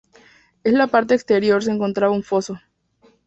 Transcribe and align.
En 0.63 0.79
la 0.79 0.87
parte 0.87 1.13
exterior 1.13 1.63
se 1.63 1.69
encontraba 1.69 2.11
un 2.11 2.23
foso. 2.23 2.59